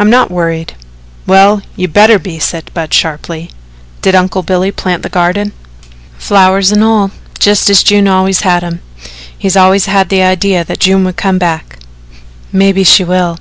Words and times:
"I'm 0.00 0.10
not 0.10 0.28
worried." 0.32 0.74
"Well, 1.24 1.62
you 1.76 1.86
better 1.86 2.18
be," 2.18 2.40
said 2.40 2.68
Budd 2.74 2.92
sharply. 2.92 3.52
"Did 4.02 4.16
Uncle 4.16 4.42
Billy 4.42 4.72
plant 4.72 5.04
the 5.04 5.08
garden?" 5.08 5.52
"Flowers 6.18 6.72
and 6.72 6.82
all, 6.82 7.12
just 7.38 7.70
as 7.70 7.84
June 7.84 8.08
always 8.08 8.40
had 8.40 8.64
'em. 8.64 8.80
He's 9.38 9.56
always 9.56 9.86
had 9.86 10.08
the 10.08 10.24
idea 10.24 10.64
that 10.64 10.80
June 10.80 11.04
would 11.04 11.16
come 11.16 11.38
back." 11.38 11.78
"Maybe 12.52 12.82
she 12.82 13.04
will." 13.04 13.38